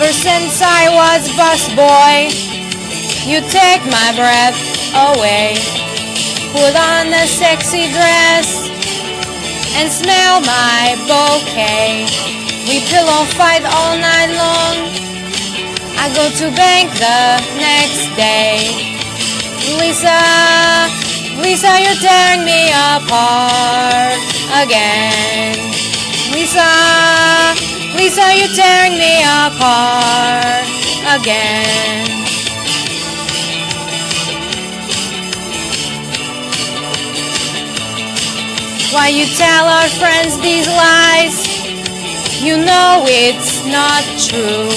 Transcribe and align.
since 0.00 0.62
I 0.62 0.88
was 0.88 1.28
busboy. 1.36 2.32
You 3.28 3.44
take 3.52 3.84
my 3.92 4.08
breath 4.16 4.56
away. 4.96 5.52
Put 6.52 6.72
on 6.72 7.12
a 7.12 7.26
sexy 7.28 7.92
dress 7.92 8.72
and 9.76 9.92
smell 9.92 10.40
my 10.40 10.96
bouquet. 11.04 12.08
We 12.68 12.80
pillow 12.88 13.24
fight 13.36 13.64
all 13.68 13.98
night 14.00 14.32
long. 14.32 14.76
I 16.00 16.08
go 16.16 16.24
to 16.40 16.56
bank 16.56 16.88
the 16.96 17.44
next 17.60 18.16
day. 18.16 18.72
Lisa, 19.76 20.18
Lisa, 21.36 21.68
you're 21.84 22.00
tearing 22.00 22.44
me 22.44 22.72
apart 22.72 24.16
again. 24.64 25.91
Lisa, 26.32 27.54
Lisa, 27.94 28.24
you're 28.34 28.54
tearing 28.56 28.96
me 28.96 29.20
apart 29.20 30.64
again. 31.20 32.08
Why 38.92 39.08
you 39.08 39.26
tell 39.36 39.66
our 39.68 39.88
friends 40.00 40.40
these 40.40 40.66
lies? 40.68 41.36
You 42.42 42.56
know 42.56 43.04
it's 43.06 43.64
not 43.66 44.02
true. 44.16 44.68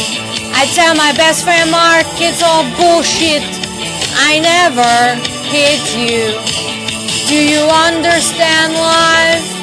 I 0.53 0.67
tell 0.76 0.94
my 0.95 1.14
best 1.14 1.44
friend 1.45 1.72
Mark 1.72 2.06
it's 2.20 2.44
all 2.44 2.64
bullshit. 2.76 3.44
I 4.16 4.39
never 4.44 5.20
hit 5.48 5.83
you. 5.95 6.36
Do 7.28 7.36
you 7.36 7.64
understand 7.72 8.73
life? 8.73 9.56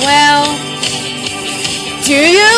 Well, 0.00 0.63
do 2.04 2.12
you? 2.12 2.54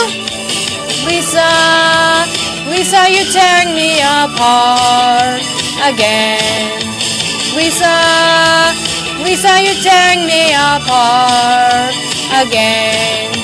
Lisa, 1.07 2.27
Lisa, 2.67 3.07
you're 3.09 3.31
tearing 3.31 3.75
me 3.75 4.01
apart 4.03 5.41
again. 5.87 6.83
Lisa, 7.55 7.95
Lisa, 9.23 9.63
you're 9.63 9.83
tearing 9.83 10.27
me 10.27 10.51
apart 10.53 11.95
again. 12.43 13.36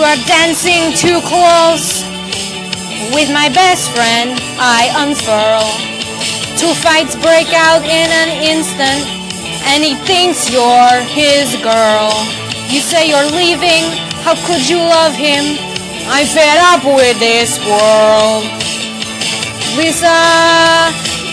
You 0.00 0.06
are 0.06 0.24
dancing 0.24 0.96
too 0.96 1.20
close. 1.28 2.08
With 3.12 3.28
my 3.36 3.52
best 3.52 3.92
friend, 3.92 4.32
I 4.56 4.88
unfurl. 4.96 5.68
Two 6.56 6.72
fights 6.72 7.20
break 7.20 7.52
out 7.52 7.84
in 7.84 8.08
an 8.08 8.32
instant, 8.40 9.04
and 9.68 9.84
he 9.84 9.92
thinks 10.08 10.48
you're 10.48 11.04
his 11.04 11.52
girl. 11.60 12.16
You 12.72 12.80
say 12.80 13.12
you're 13.12 13.28
leaving, 13.28 13.92
how 14.24 14.40
could 14.48 14.64
you 14.64 14.80
love 14.80 15.12
him? 15.12 15.60
I'm 16.08 16.24
fed 16.24 16.56
up 16.72 16.80
with 16.80 17.20
this 17.20 17.60
world. 17.68 18.48
Lisa, 19.76 20.16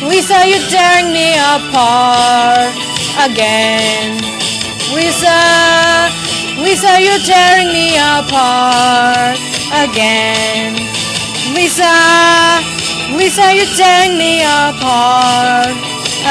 Lisa, 0.04 0.44
you're 0.44 0.68
tearing 0.68 1.16
me 1.16 1.40
apart 1.40 2.76
again. 3.32 4.20
Lisa, 4.92 6.27
Lisa, 6.68 7.00
you're 7.00 7.24
tearing 7.24 7.72
me 7.72 7.96
apart 7.96 9.40
again. 9.72 10.76
Lisa, 11.56 11.88
Lisa, 13.16 13.56
you're 13.56 13.72
tearing 13.80 14.18
me 14.18 14.44
apart 14.44 15.72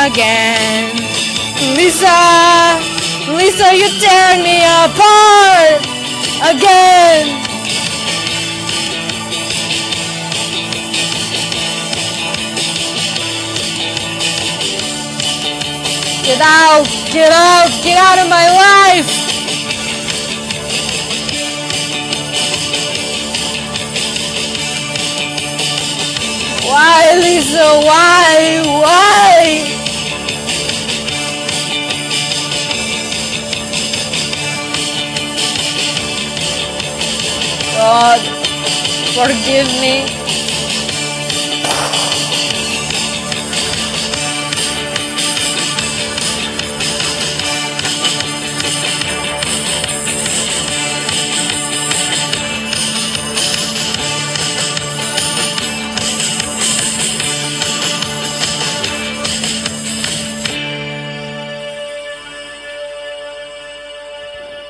again. 0.05 0.93
Lisa, 1.75 2.13
Lisa, 3.33 3.73
you're 3.81 3.97
tearing 3.97 4.43
me 4.45 4.61
apart 4.61 5.81
again. 6.53 7.41
Get 16.27 16.43
out, 16.43 16.85
get 17.11 17.33
out, 17.33 17.71
get 17.83 17.97
out 17.97 18.19
of 18.19 18.29
my 18.29 18.47
life. 18.53 19.36
Lisa? 27.67 27.87
Why? 27.87 28.63
Why? 28.83 29.87
God, 37.77 38.21
forgive 39.15 39.69
me. 39.81 40.07